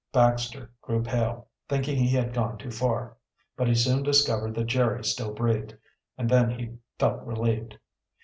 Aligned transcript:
Baxter 0.11 0.71
grew 0.81 1.03
pale, 1.03 1.47
thinking 1.69 1.95
he 1.97 2.09
had 2.15 2.33
gone 2.33 2.57
too 2.57 2.71
far. 2.71 3.17
But 3.55 3.67
he 3.67 3.75
soon 3.75 4.01
discovered 4.01 4.55
that 4.55 4.63
Jerry 4.65 5.03
still 5.03 5.31
breathed, 5.31 5.77
and 6.17 6.27
then 6.27 6.49
he 6.57 6.79
felt 6.97 7.23
relieved. 7.23 7.77